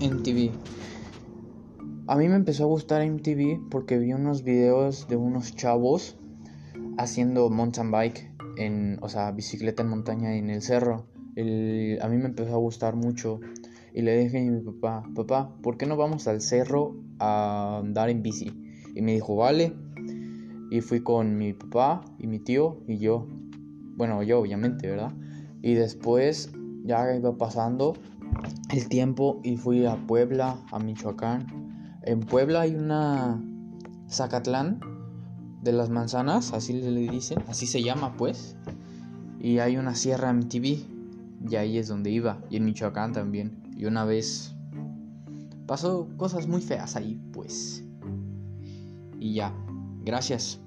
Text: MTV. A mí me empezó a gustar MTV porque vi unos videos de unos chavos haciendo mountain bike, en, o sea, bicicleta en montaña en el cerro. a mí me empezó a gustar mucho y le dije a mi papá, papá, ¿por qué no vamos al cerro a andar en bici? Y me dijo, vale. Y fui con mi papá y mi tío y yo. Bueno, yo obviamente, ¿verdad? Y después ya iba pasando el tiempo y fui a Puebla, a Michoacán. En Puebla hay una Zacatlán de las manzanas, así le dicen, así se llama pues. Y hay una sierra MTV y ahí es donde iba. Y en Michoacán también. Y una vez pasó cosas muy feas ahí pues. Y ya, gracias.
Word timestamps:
MTV. 0.00 0.50
A 2.06 2.16
mí 2.16 2.28
me 2.28 2.36
empezó 2.36 2.64
a 2.64 2.66
gustar 2.66 3.02
MTV 3.02 3.68
porque 3.70 3.98
vi 3.98 4.12
unos 4.12 4.42
videos 4.42 5.06
de 5.08 5.16
unos 5.16 5.54
chavos 5.54 6.16
haciendo 6.96 7.50
mountain 7.50 7.90
bike, 7.90 8.32
en, 8.56 8.98
o 9.02 9.08
sea, 9.08 9.30
bicicleta 9.30 9.82
en 9.82 9.88
montaña 9.90 10.34
en 10.34 10.50
el 10.50 10.62
cerro. 10.62 11.06
a 11.36 12.08
mí 12.08 12.16
me 12.16 12.26
empezó 12.26 12.54
a 12.54 12.58
gustar 12.58 12.96
mucho 12.96 13.40
y 13.92 14.02
le 14.02 14.16
dije 14.16 14.38
a 14.38 14.50
mi 14.50 14.60
papá, 14.60 15.02
papá, 15.14 15.54
¿por 15.62 15.76
qué 15.76 15.86
no 15.86 15.96
vamos 15.96 16.26
al 16.28 16.40
cerro 16.40 16.96
a 17.18 17.78
andar 17.78 18.08
en 18.08 18.22
bici? 18.22 18.52
Y 18.94 19.02
me 19.02 19.12
dijo, 19.12 19.36
vale. 19.36 19.74
Y 20.70 20.80
fui 20.80 21.00
con 21.00 21.36
mi 21.36 21.52
papá 21.52 22.04
y 22.18 22.26
mi 22.26 22.38
tío 22.38 22.78
y 22.86 22.98
yo. 22.98 23.26
Bueno, 23.96 24.22
yo 24.22 24.40
obviamente, 24.40 24.88
¿verdad? 24.88 25.12
Y 25.62 25.74
después 25.74 26.52
ya 26.84 27.14
iba 27.14 27.36
pasando 27.36 27.94
el 28.70 28.88
tiempo 28.88 29.40
y 29.42 29.56
fui 29.56 29.86
a 29.86 29.96
Puebla, 30.06 30.58
a 30.70 30.78
Michoacán. 30.78 31.98
En 32.02 32.20
Puebla 32.20 32.62
hay 32.62 32.74
una 32.74 33.42
Zacatlán 34.08 34.80
de 35.62 35.72
las 35.72 35.90
manzanas, 35.90 36.52
así 36.52 36.72
le 36.72 36.90
dicen, 37.10 37.38
así 37.48 37.66
se 37.66 37.82
llama 37.82 38.16
pues. 38.16 38.56
Y 39.38 39.58
hay 39.58 39.76
una 39.76 39.94
sierra 39.94 40.32
MTV 40.32 40.78
y 41.48 41.56
ahí 41.56 41.78
es 41.78 41.88
donde 41.88 42.10
iba. 42.10 42.40
Y 42.50 42.56
en 42.56 42.64
Michoacán 42.64 43.12
también. 43.12 43.62
Y 43.76 43.86
una 43.86 44.04
vez 44.04 44.54
pasó 45.66 46.08
cosas 46.16 46.46
muy 46.46 46.60
feas 46.60 46.96
ahí 46.96 47.20
pues. 47.32 47.84
Y 49.18 49.34
ya, 49.34 49.54
gracias. 50.04 50.60